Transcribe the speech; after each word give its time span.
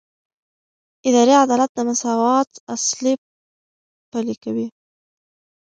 اداري 1.07 1.33
عدالت 1.43 1.69
د 1.75 1.79
مساوات 1.89 2.49
اصل 2.75 3.03
پلي 4.11 4.35
کوي. 4.43 4.67